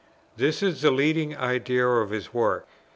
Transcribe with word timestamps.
This 0.35 0.63
is 0.63 0.81
the 0.81 0.89
leading 0.89 1.37
idea 1.37 1.87
of 1.87 2.09
his 2.09 2.33
work. 2.33 2.67